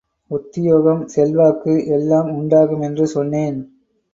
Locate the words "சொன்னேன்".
3.07-3.59